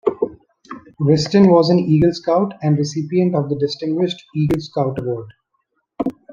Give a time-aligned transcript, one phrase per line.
[0.99, 5.31] Wriston was an Eagle Scout and recipient of the Distinguished Eagle Scout Award.